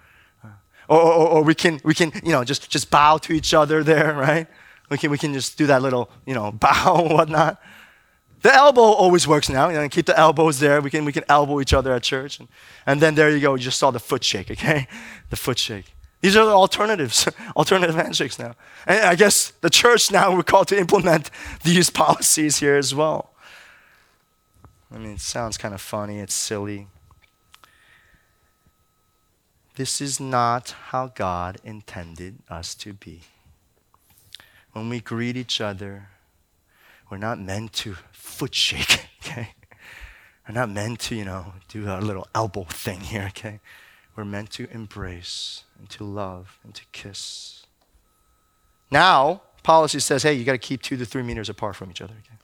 [0.42, 0.48] Uh,
[0.88, 3.84] or, or, or, we can, we can, you know, just, just bow to each other
[3.84, 4.46] there, right?
[4.90, 7.60] We can, we can just do that little, you know, bow and whatnot.
[8.40, 9.68] The elbow always works now.
[9.68, 10.80] You know, keep the elbows there.
[10.80, 12.38] We can, we can elbow each other at church.
[12.38, 12.48] And,
[12.86, 13.54] and then there you go.
[13.54, 14.86] You just saw the foot shake, okay?
[15.30, 15.92] The foot shake.
[16.20, 18.54] These are the alternatives, alternative handshakes now.
[18.86, 21.30] And I guess the church now we're called to implement
[21.64, 23.34] these policies here as well.
[24.92, 26.86] I mean, it sounds kind of funny, it's silly.
[29.76, 33.22] This is not how God intended us to be.
[34.72, 36.08] When we greet each other,
[37.10, 39.54] we're not meant to foot shake, okay?
[40.48, 43.60] We're not meant to, you know, do a little elbow thing here, okay?
[44.16, 47.66] We're meant to embrace and to love and to kiss.
[48.90, 52.00] Now, policy says, hey, you got to keep two to three meters apart from each
[52.00, 52.38] other, okay?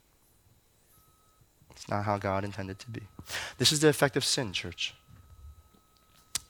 [1.85, 3.03] It's not how God intended to be.
[3.59, 4.95] This is the effect of sin, church.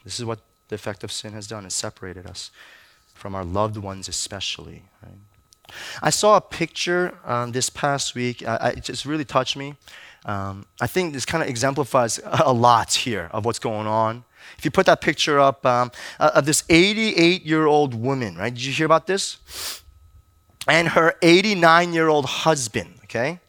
[0.05, 2.53] This is what the effect of sin has done, it separated us
[3.15, 4.85] from our loved ones, especially.
[5.03, 5.75] Right?
[6.01, 8.47] I saw a picture um, this past week.
[8.47, 9.75] I, I, it just really touched me.
[10.25, 14.23] Um, I think this kind of exemplifies a lot here of what's going on.
[14.57, 18.55] If you put that picture up um, uh, of this 88 year old woman, right?
[18.55, 19.83] Did you hear about this?
[20.69, 23.41] And her 89 year old husband, okay?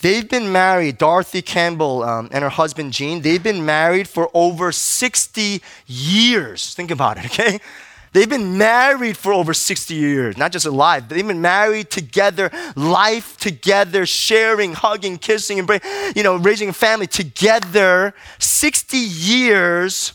[0.00, 4.72] They've been married, Dorothy Campbell um, and her husband Gene, they've been married for over
[4.72, 6.74] 60 years.
[6.74, 7.60] Think about it, okay?
[8.12, 13.38] They've been married for over 60 years, not just alive, they've been married together, life
[13.38, 15.80] together, sharing, hugging, kissing, and
[16.14, 20.12] you know, raising a family together, 60 years.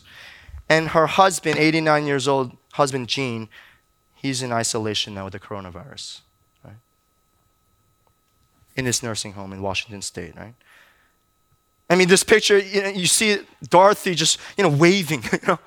[0.70, 3.48] And her husband, 89 years old, husband Gene,
[4.14, 6.22] he's in isolation now with the coronavirus?
[8.78, 10.54] In this nursing home in Washington State, right?
[11.90, 15.60] I mean, this picture, you, know, you see Dorothy just, you know, waving, you know,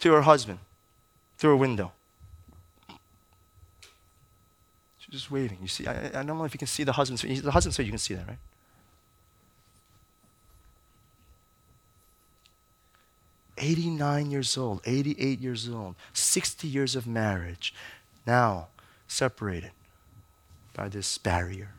[0.00, 0.60] to her husband
[1.36, 1.92] through a window.
[4.98, 5.58] She's just waving.
[5.60, 7.42] You see, I, I don't know if you can see the husband's face.
[7.42, 8.38] The husband's face, you can see that, right?
[13.58, 17.74] Eighty-nine years old, eighty-eight years old, sixty years of marriage,
[18.26, 18.68] now
[19.06, 19.70] separated
[20.74, 21.70] by this barrier.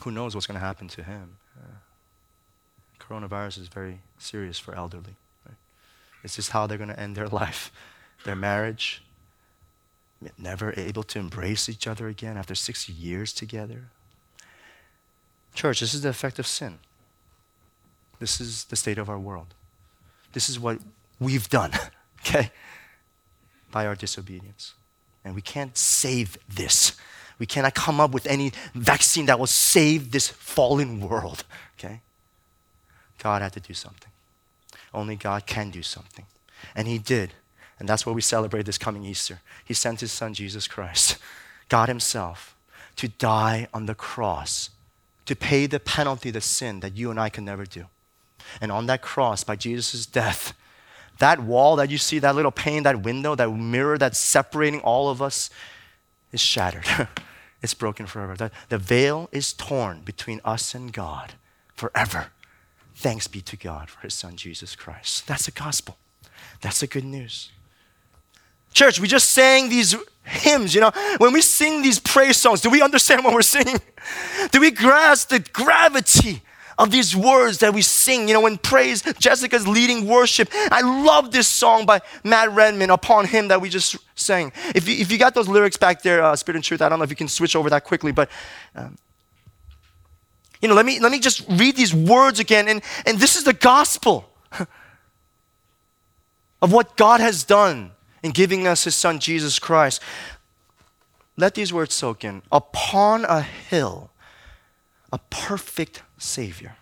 [0.00, 1.36] Who knows what's going to happen to him?
[1.56, 1.76] Uh,
[2.98, 5.14] coronavirus is very serious for elderly.
[6.26, 7.70] Is this how they're going to end their life,
[8.24, 9.02] their marriage?
[10.36, 13.84] Never able to embrace each other again after 60 years together?
[15.54, 16.78] Church, this is the effect of sin.
[18.18, 19.54] This is the state of our world.
[20.32, 20.78] This is what
[21.20, 21.72] we've done,
[22.20, 22.50] okay,
[23.70, 24.74] by our disobedience.
[25.26, 26.96] And we can't save this.
[27.40, 31.42] We cannot come up with any vaccine that will save this fallen world,
[31.76, 32.00] okay?
[33.18, 34.10] God had to do something.
[34.94, 36.26] Only God can do something.
[36.76, 37.32] And He did.
[37.80, 39.40] And that's what we celebrate this coming Easter.
[39.64, 41.18] He sent His Son, Jesus Christ,
[41.68, 42.54] God Himself,
[42.94, 44.70] to die on the cross,
[45.26, 47.86] to pay the penalty, the sin that you and I can never do.
[48.60, 50.54] And on that cross, by Jesus' death,
[51.18, 55.08] that wall that you see, that little pane, that window, that mirror that's separating all
[55.08, 55.50] of us
[56.32, 56.86] is shattered.
[57.62, 58.50] it's broken forever.
[58.68, 61.34] The veil is torn between us and God
[61.74, 62.28] forever.
[62.94, 65.26] Thanks be to God for his son, Jesus Christ.
[65.26, 65.98] That's the gospel.
[66.60, 67.50] That's the good news.
[68.72, 70.90] Church, we just sang these hymns, you know.
[71.18, 73.80] When we sing these praise songs, do we understand what we're singing?
[74.50, 76.42] Do we grasp the gravity
[76.78, 78.28] of these words that we sing?
[78.28, 80.48] You know, when praise, Jessica's leading worship.
[80.52, 84.52] I love this song by Matt Redman, Upon Him, that we just sang.
[84.74, 86.98] If you, if you got those lyrics back there, uh, Spirit and Truth, I don't
[86.98, 88.30] know if you can switch over that quickly, but
[88.74, 88.96] um,
[90.60, 92.68] you know, let me, let me just read these words again.
[92.68, 94.28] And, and this is the gospel
[96.62, 100.02] of what God has done in giving us his son, Jesus Christ.
[101.36, 102.42] Let these words soak in.
[102.50, 104.10] Upon a hill,
[105.12, 106.76] a perfect Savior.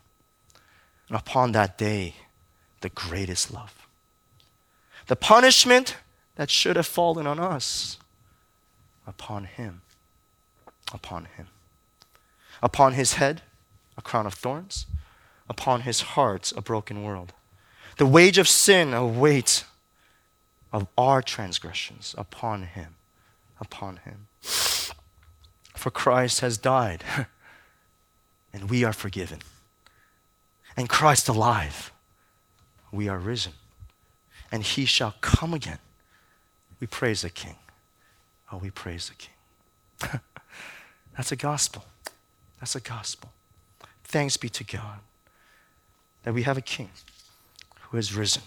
[1.08, 2.14] And upon that day,
[2.80, 3.86] the greatest love.
[5.06, 5.96] The punishment
[6.36, 7.98] that should have fallen on us,
[9.06, 9.82] upon him.
[10.92, 11.48] Upon him.
[12.62, 13.42] Upon his head,
[13.96, 14.86] a crown of thorns,
[15.48, 17.32] upon his heart a broken world.
[17.96, 19.64] The wage of sin, a weight
[20.72, 22.96] of our transgressions upon him,
[23.60, 24.26] upon him.
[24.40, 27.04] For Christ has died,
[28.54, 29.40] and we are forgiven.
[30.76, 31.92] And Christ alive,
[32.90, 33.52] we are risen,
[34.50, 35.78] and he shall come again.
[36.80, 37.56] We praise the King.
[38.50, 40.20] Oh, we praise the King.
[41.16, 41.84] That's a gospel.
[42.60, 43.30] That's a gospel.
[44.04, 45.00] Thanks be to God
[46.22, 46.90] that we have a King
[47.90, 48.42] who has risen.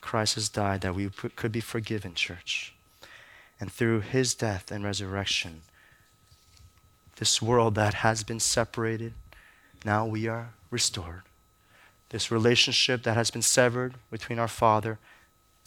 [0.00, 2.74] Christ has died that we could be forgiven, church.
[3.60, 5.62] And through his death and resurrection,
[7.16, 9.14] this world that has been separated,
[9.84, 11.22] now we are restored.
[12.10, 14.98] This relationship that has been severed between our Father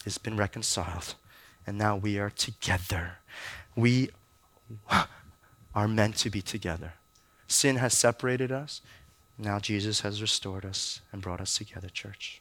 [0.04, 1.14] has been reconciled.
[1.66, 3.18] And now we are together.
[3.74, 4.10] We
[5.74, 6.94] are meant to be together.
[7.48, 8.80] Sin has separated us.
[9.38, 12.40] Now Jesus has restored us and brought us together, church.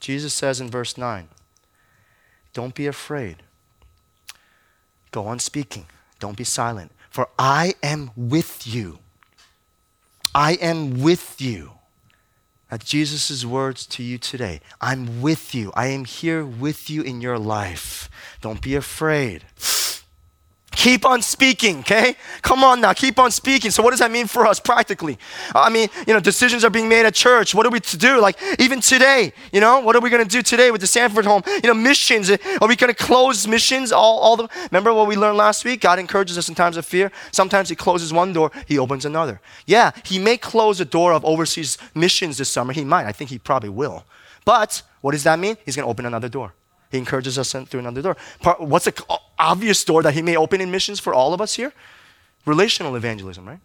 [0.00, 1.28] Jesus says in verse 9,
[2.52, 3.36] Don't be afraid.
[5.10, 5.86] Go on speaking.
[6.18, 6.90] Don't be silent.
[7.10, 9.00] For I am with you.
[10.34, 11.72] I am with you.
[12.70, 14.60] That's Jesus' words to you today.
[14.80, 15.72] I'm with you.
[15.74, 18.08] I am here with you in your life.
[18.40, 19.42] Don't be afraid.
[20.80, 22.16] Keep on speaking, okay?
[22.40, 23.70] Come on now, keep on speaking.
[23.70, 25.18] So, what does that mean for us practically?
[25.54, 27.54] I mean, you know, decisions are being made at church.
[27.54, 28.18] What are we to do?
[28.18, 31.26] Like, even today, you know, what are we going to do today with the Sanford
[31.26, 31.42] home?
[31.62, 32.30] You know, missions.
[32.30, 33.92] Eh, are we going to close missions?
[33.92, 35.82] All, all the, remember what we learned last week?
[35.82, 37.12] God encourages us in times of fear.
[37.30, 39.42] Sometimes He closes one door, He opens another.
[39.66, 42.72] Yeah, He may close the door of overseas missions this summer.
[42.72, 43.04] He might.
[43.04, 44.04] I think He probably will.
[44.46, 45.58] But what does that mean?
[45.66, 46.54] He's going to open another door.
[46.90, 48.16] He encourages us through another door.
[48.58, 49.04] What's the
[49.38, 51.72] obvious door that he may open in missions for all of us here?
[52.46, 53.60] Relational evangelism, right?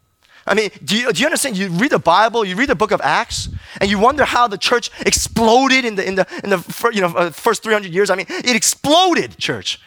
[0.47, 1.57] I mean, do you, do you understand?
[1.57, 3.49] You read the Bible, you read the book of Acts,
[3.81, 7.07] and you wonder how the church exploded in the, in the, in the you know,
[7.07, 8.11] uh, first 300 years.
[8.11, 9.81] I mean, it exploded, church.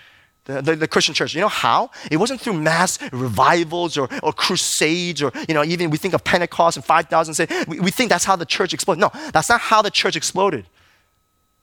[0.46, 1.34] The, the, the, Christian church.
[1.34, 1.90] You know how?
[2.10, 6.24] It wasn't through mass revivals or, or crusades or, you know, even we think of
[6.24, 9.00] Pentecost and 5,000 say, we, we think that's how the church exploded.
[9.00, 10.64] No, that's not how the church exploded.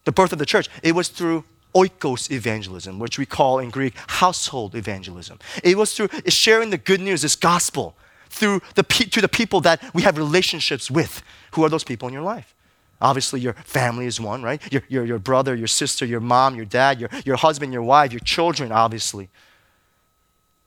[0.06, 0.70] The birth of the church.
[0.84, 1.44] It was through
[1.76, 5.40] oikos evangelism, which we call in Greek household evangelism.
[5.64, 7.96] It was through sharing the good news, this gospel,
[8.30, 11.22] through the, to the people that we have relationships with.
[11.52, 12.54] Who are those people in your life?
[13.02, 14.62] Obviously, your family is one, right?
[14.72, 18.14] Your, your, your brother, your sister, your mom, your dad, your, your husband, your wife,
[18.14, 19.30] your children, obviously.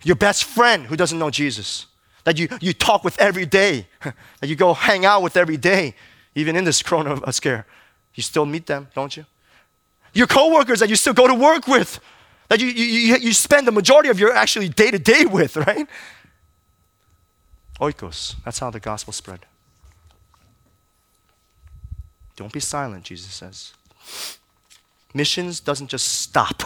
[0.03, 1.87] Your best friend who doesn't know Jesus,
[2.25, 5.95] that you, you talk with every day, that you go hang out with every day,
[6.35, 7.67] even in this corona uh, scare.
[8.15, 9.25] You still meet them, don't you?
[10.19, 12.01] Your coworkers that you still go to work with,
[12.49, 15.87] that you, you, you spend the majority of your actually day to day with, right?
[17.81, 18.35] Oikos.
[18.45, 19.47] That's how the gospel spread.
[22.35, 23.73] Don't be silent, Jesus says.
[25.15, 26.63] Missions doesn't just stop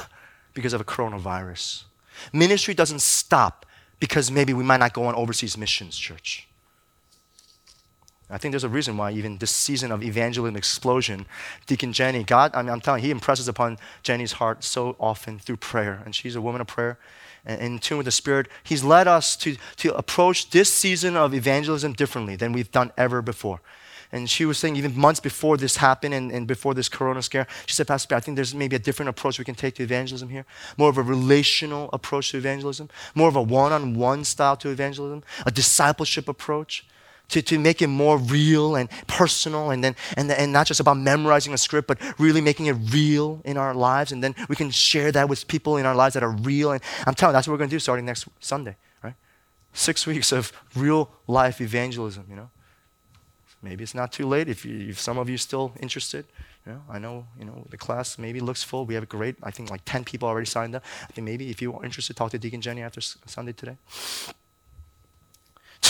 [0.54, 1.84] because of a coronavirus.
[2.32, 3.66] Ministry doesn't stop
[4.00, 6.48] because maybe we might not go on overseas missions, church.
[8.32, 11.26] I think there's a reason why even this season of evangelism explosion,
[11.66, 15.38] Deacon Jenny, God, I mean, I'm telling you, He impresses upon Jenny's heart so often
[15.38, 16.02] through prayer.
[16.04, 16.98] And she's a woman of prayer
[17.44, 18.48] and in tune with the Spirit.
[18.64, 23.20] He's led us to, to approach this season of evangelism differently than we've done ever
[23.20, 23.60] before.
[24.14, 27.46] And she was saying, even months before this happened and, and before this corona scare,
[27.64, 30.28] she said, Pastor, I think there's maybe a different approach we can take to evangelism
[30.28, 30.44] here.
[30.76, 34.68] More of a relational approach to evangelism, more of a one on one style to
[34.68, 36.84] evangelism, a discipleship approach
[37.32, 40.96] to, to make it more real and personal and then and, and not just about
[40.96, 44.70] memorizing a script but really making it real in our lives and then we can
[44.70, 47.48] share that with people in our lives that are real and i'm telling you that's
[47.48, 49.14] what we're going to do starting next sunday right
[49.72, 52.50] six weeks of real life evangelism you know
[53.62, 56.24] maybe it's not too late if, you, if some of you are still interested
[56.66, 58.86] you know, I know, you know, the class maybe looks full.
[58.86, 60.84] We have a great, I think like 10 people already signed up.
[61.02, 63.76] I think maybe if you are interested, talk to Deacon Jenny after Sunday today.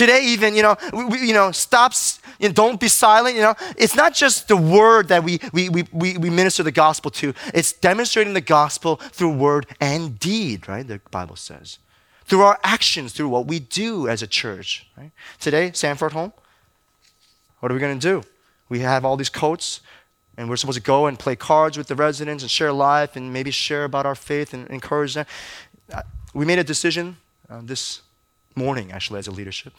[0.02, 3.54] Today, even, you know, we, you know, stops, you know, don't be silent, you know.
[3.76, 7.72] It's not just the word that we, we, we, we minister the gospel to, it's
[7.72, 10.84] demonstrating the gospel through word and deed, right?
[10.84, 11.78] The Bible says.
[12.24, 15.12] Through our actions, through what we do as a church, right?
[15.38, 16.32] Today, Sanford Home,
[17.60, 18.26] what are we going to do?
[18.68, 19.82] We have all these coats,
[20.36, 23.32] and we're supposed to go and play cards with the residents and share life and
[23.32, 25.26] maybe share about our faith and encourage them.
[25.92, 26.02] Uh,
[26.34, 28.00] we made a decision uh, this
[28.56, 29.72] morning, actually, as a leadership.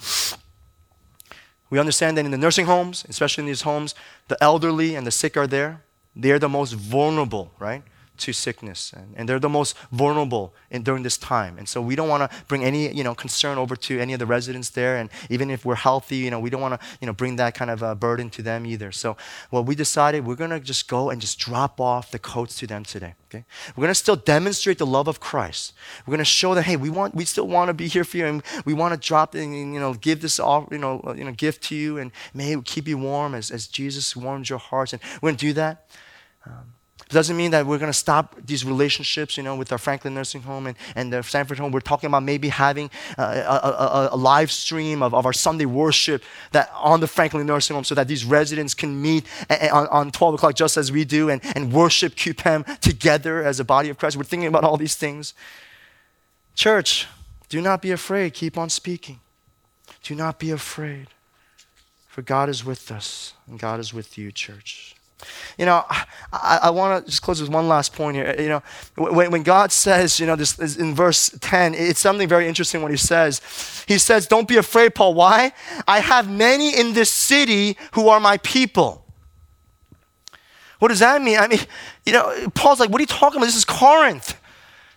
[1.69, 3.95] We understand that in the nursing homes, especially in these homes,
[4.27, 5.81] the elderly and the sick are there.
[6.15, 7.83] They're the most vulnerable, right?
[8.17, 11.57] To sickness and, and they're the most vulnerable in, during this time.
[11.57, 14.19] And so we don't want to bring any you know concern over to any of
[14.19, 17.07] the residents there and even if we're healthy you know we don't want to you
[17.07, 18.91] know bring that kind of a burden to them either.
[18.91, 19.17] So
[19.49, 22.67] what we decided we're going to just go and just drop off the coats to
[22.67, 23.45] them today okay?
[23.75, 25.73] We're going to still demonstrate the love of christ.
[26.05, 28.17] We're going to show that hey we want we still want to be here for
[28.17, 31.23] you and we want to drop and you know give this off you know you
[31.23, 34.59] know gift to you and may it keep you warm as, as jesus warms your
[34.59, 34.93] hearts.
[34.93, 35.89] And we're going to do that
[36.45, 36.72] um,
[37.09, 40.41] doesn't mean that we're going to stop these relationships, you know, with our Franklin Nursing
[40.43, 41.71] Home and, and the Sanford Home.
[41.71, 46.23] We're talking about maybe having a, a, a, live stream of, of our Sunday worship
[46.51, 50.35] that on the Franklin Nursing Home so that these residents can meet on, on 12
[50.35, 54.17] o'clock just as we do and, and worship QPEM together as a body of Christ.
[54.17, 55.33] We're thinking about all these things.
[56.55, 57.07] Church,
[57.49, 58.33] do not be afraid.
[58.33, 59.19] Keep on speaking.
[60.03, 61.07] Do not be afraid.
[62.07, 64.92] For God is with us, and God is with you, church.
[65.57, 68.35] You know, I, I want to just close with one last point here.
[68.39, 68.63] You know,
[68.95, 72.91] when, when God says, you know, this in verse 10, it's something very interesting what
[72.91, 73.41] he says.
[73.87, 75.13] He says, Don't be afraid, Paul.
[75.13, 75.53] Why?
[75.87, 79.05] I have many in this city who are my people.
[80.79, 81.39] What does that mean?
[81.39, 81.59] I mean,
[82.05, 83.45] you know, Paul's like, What are you talking about?
[83.45, 84.39] This is Corinth.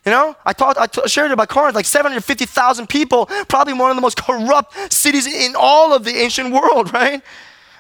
[0.07, 3.91] You know, I talked, I t- shared it about Corinth, like 750,000 people, probably one
[3.91, 7.23] of the most corrupt cities in all of the ancient world, right?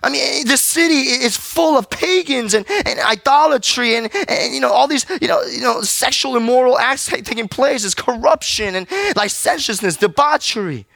[0.07, 4.71] I mean, the city is full of pagans and, and idolatry and, and, you know,
[4.71, 7.83] all these, you know, you know, sexual immoral acts taking place.
[7.83, 8.87] There's corruption and
[9.17, 10.87] licentiousness, debauchery.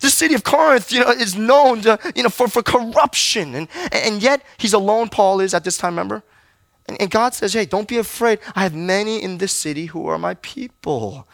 [0.00, 3.54] The city of Corinth, you know, is known to, you know, for, for corruption.
[3.54, 6.22] And, and yet, he's alone, Paul is at this time, remember?
[6.86, 8.38] And, and God says, hey, don't be afraid.
[8.56, 11.28] I have many in this city who are my people.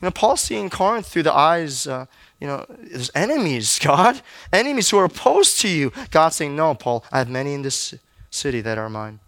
[0.00, 2.06] You know, Paul's seeing Corinth through the eyes, uh,
[2.44, 4.20] you know, there's enemies, God,
[4.52, 5.90] enemies who are opposed to you.
[6.10, 7.94] God's saying, no, Paul, I have many in this
[8.28, 9.20] city that are mine.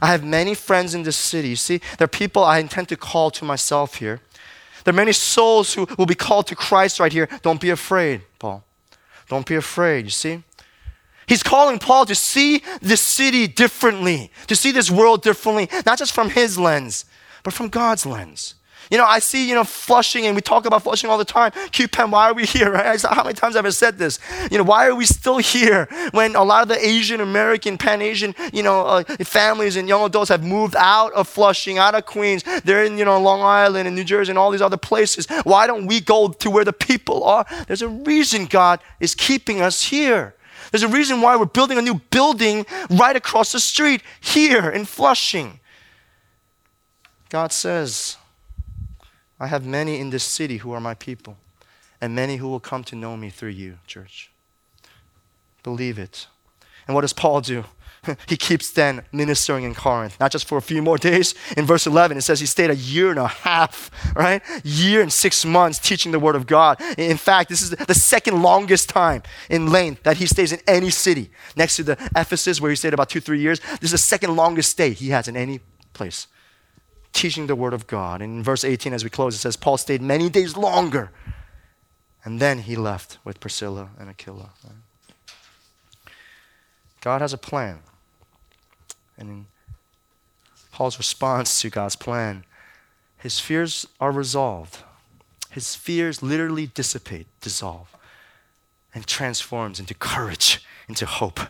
[0.00, 1.50] I have many friends in this city.
[1.50, 4.20] You see, there are people I intend to call to myself here.
[4.82, 7.28] There are many souls who will be called to Christ right here.
[7.42, 8.64] Don't be afraid, Paul.
[9.28, 10.42] Don't be afraid, you see?
[11.26, 16.12] He's calling Paul to see this city differently, to see this world differently, not just
[16.12, 17.04] from his lens,
[17.44, 18.56] but from God's lens.
[18.92, 21.50] You know, I see, you know, flushing, and we talk about flushing all the time.
[21.52, 23.00] QPEM, why are we here, right?
[23.00, 24.18] How many times have I said this?
[24.50, 28.02] You know, why are we still here when a lot of the Asian American, Pan
[28.02, 32.04] Asian, you know, uh, families and young adults have moved out of Flushing, out of
[32.04, 32.44] Queens?
[32.64, 35.26] They're in, you know, Long Island and New Jersey and all these other places.
[35.44, 37.46] Why don't we go to where the people are?
[37.68, 40.34] There's a reason God is keeping us here.
[40.70, 44.84] There's a reason why we're building a new building right across the street here in
[44.84, 45.60] Flushing.
[47.30, 48.18] God says,
[49.42, 51.36] I have many in this city who are my people,
[52.00, 54.30] and many who will come to know me through you, church.
[55.64, 56.28] Believe it.
[56.86, 57.64] And what does Paul do?
[58.28, 61.34] he keeps then ministering in Corinth, not just for a few more days.
[61.56, 64.42] In verse 11, it says he stayed a year and a half, right?
[64.62, 66.80] Year and six months teaching the word of God.
[66.96, 70.90] In fact, this is the second longest time in length that he stays in any
[70.90, 71.32] city.
[71.56, 74.36] Next to the Ephesus, where he stayed about two, three years, this is the second
[74.36, 75.58] longest stay he has in any
[75.94, 76.28] place
[77.12, 78.22] teaching the word of God.
[78.22, 81.10] And in verse 18, as we close, it says, Paul stayed many days longer.
[82.24, 84.50] And then he left with Priscilla and Aquila.
[87.00, 87.80] God has a plan.
[89.18, 89.46] And in
[90.70, 92.44] Paul's response to God's plan,
[93.18, 94.78] his fears are resolved.
[95.50, 97.94] His fears literally dissipate, dissolve,
[98.94, 101.40] and transforms into courage, into hope,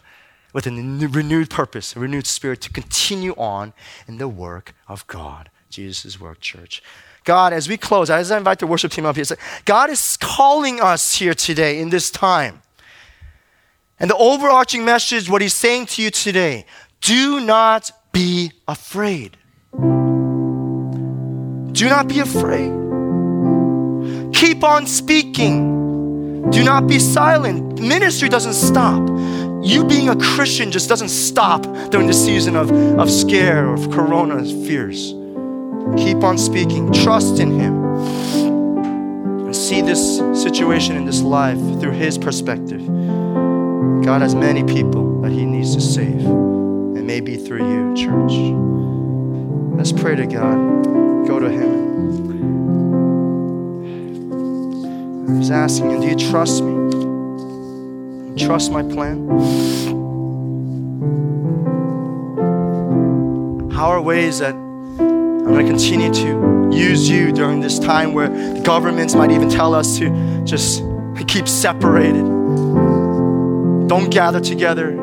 [0.52, 3.72] with a renewed purpose, a renewed spirit to continue on
[4.06, 5.50] in the work of God.
[5.70, 6.82] Jesus' work, church.
[7.24, 9.24] God, as we close, as I invite the worship team up here,
[9.64, 12.62] God is calling us here today in this time.
[13.98, 16.66] And the overarching message, what He's saying to you today
[17.00, 19.36] do not be afraid.
[21.72, 22.70] Do not be afraid.
[24.34, 26.50] Keep on speaking.
[26.50, 27.80] Do not be silent.
[27.80, 29.08] Ministry doesn't stop.
[29.62, 33.90] You being a Christian just doesn't stop during the season of, of scare or of
[33.92, 35.12] corona fears.
[35.96, 36.92] Keep on speaking.
[36.92, 37.84] Trust in Him.
[39.46, 42.84] And see this situation in this life through His perspective.
[44.04, 46.20] God has many people that He needs to save.
[46.24, 48.32] And maybe through you, church.
[49.76, 51.26] Let's pray to God.
[51.28, 51.82] Go to Him.
[55.38, 57.01] He's asking you, do you trust me?
[58.36, 59.28] Trust my plan?
[63.70, 68.28] How are ways that I'm going to continue to use you during this time where
[68.28, 70.82] the governments might even tell us to just
[71.26, 72.24] keep separated.
[73.88, 74.96] Don't gather together.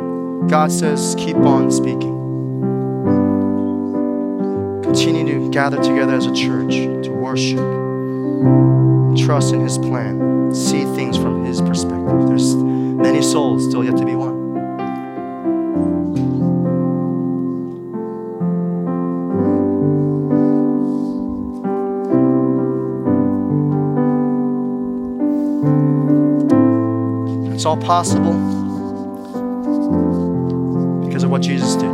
[0.47, 2.17] God says, keep on speaking.
[4.83, 6.73] Continue to gather together as a church
[7.03, 7.59] to worship,
[9.25, 10.17] trust in His plan,
[10.53, 12.27] see things from His perspective.
[12.27, 14.39] There's many souls still yet to be won.
[27.53, 28.33] It's all possible
[31.05, 31.91] because of what Jesus did.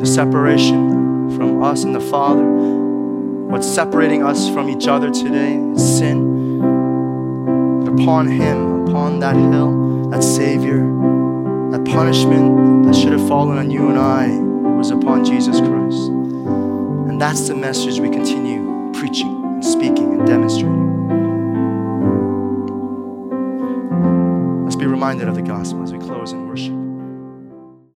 [0.00, 2.42] The separation from us and the Father,
[3.48, 6.58] what's separating us from each other today is sin.
[7.84, 10.78] But upon Him, upon that hill, that Savior,
[11.70, 14.28] that punishment that should have fallen on you and I,
[14.76, 16.08] was upon Jesus Christ.
[16.08, 20.84] And that's the message we continue preaching and speaking and demonstrating.
[24.64, 26.75] Let's be reminded of the gospel as we close in worship.